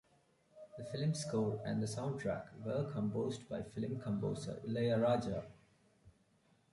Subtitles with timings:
[0.79, 5.43] The film score and the soundtrack were composed by film composer Ilaiyaraaja.